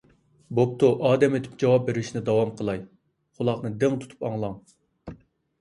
بوپتۇ 0.59 0.87
ئادەم 1.09 1.35
ئېتىپ 1.39 1.59
جاۋاب 1.63 1.85
بېرىشنى 1.89 2.21
داۋام 2.31 2.53
قىلاي. 2.63 2.81
قۇلاقنى 3.41 3.73
دىڭ 3.85 3.99
تۇتۇپ 4.05 4.27
ئاڭلاڭ: 4.31 4.57